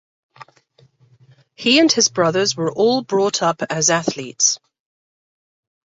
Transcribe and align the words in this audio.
He 1.53 1.79
and 1.79 1.91
his 1.91 2.07
brothers 2.09 2.57
were 2.57 2.71
all 2.71 3.03
brought 3.03 3.43
up 3.43 3.61
as 3.69 3.91
athletes. 3.91 4.57